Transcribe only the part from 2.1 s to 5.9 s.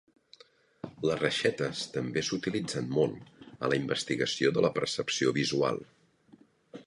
s'utilitzen molt a la investigació de la percepció visual.